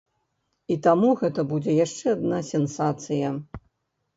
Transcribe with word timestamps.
І 0.75 0.77
таму 0.87 1.11
гэта 1.21 1.45
будзе 1.53 1.75
яшчэ 1.85 2.07
адна 2.17 2.41
сенсацыя. 2.51 3.27